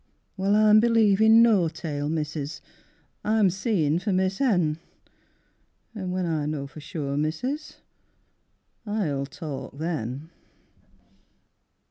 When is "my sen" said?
4.11-4.79